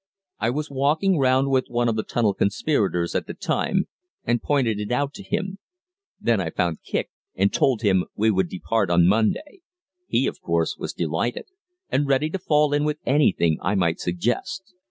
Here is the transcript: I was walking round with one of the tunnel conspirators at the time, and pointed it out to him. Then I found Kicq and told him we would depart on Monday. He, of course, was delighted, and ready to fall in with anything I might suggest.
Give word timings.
I 0.39 0.49
was 0.49 0.71
walking 0.71 1.19
round 1.19 1.51
with 1.51 1.67
one 1.69 1.87
of 1.87 1.95
the 1.95 2.01
tunnel 2.01 2.33
conspirators 2.33 3.13
at 3.13 3.27
the 3.27 3.35
time, 3.35 3.87
and 4.23 4.41
pointed 4.41 4.79
it 4.79 4.91
out 4.91 5.13
to 5.13 5.21
him. 5.23 5.59
Then 6.19 6.41
I 6.41 6.49
found 6.49 6.79
Kicq 6.81 7.09
and 7.35 7.53
told 7.53 7.83
him 7.83 8.05
we 8.15 8.31
would 8.31 8.49
depart 8.49 8.89
on 8.89 9.05
Monday. 9.05 9.61
He, 10.07 10.25
of 10.25 10.41
course, 10.41 10.75
was 10.75 10.93
delighted, 10.93 11.45
and 11.91 12.07
ready 12.07 12.31
to 12.31 12.39
fall 12.39 12.73
in 12.73 12.83
with 12.83 12.97
anything 13.05 13.59
I 13.61 13.75
might 13.75 13.99
suggest. 13.99 14.73